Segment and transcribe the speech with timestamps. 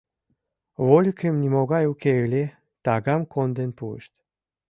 [0.87, 2.43] —Вольыкем нимогай уке ыле—
[2.85, 4.13] тагам конден пуышт.